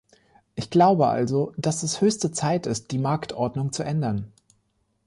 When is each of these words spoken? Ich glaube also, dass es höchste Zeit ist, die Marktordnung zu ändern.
Ich 0.55 0.71
glaube 0.71 1.09
also, 1.09 1.53
dass 1.57 1.83
es 1.83 2.01
höchste 2.01 2.31
Zeit 2.31 2.65
ist, 2.65 2.89
die 2.89 2.97
Marktordnung 2.97 3.71
zu 3.71 3.83
ändern. 3.83 4.33